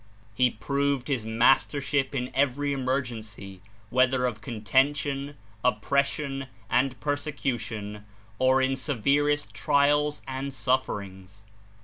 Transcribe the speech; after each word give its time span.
He 0.33 0.49
proved 0.49 1.09
his 1.09 1.25
mastership 1.27 2.15
in 2.15 2.31
every 2.33 2.73
emergency, 2.73 3.61
wheth 3.91 4.15
er 4.15 4.25
of 4.25 4.41
contention, 4.41 5.35
oppression 5.63 6.47
and 6.71 6.99
persecution, 6.99 8.05
or 8.39 8.63
in 8.63 8.75
severest 8.75 9.53
trials 9.53 10.23
and 10.27 10.51
sufferings. 10.55 11.43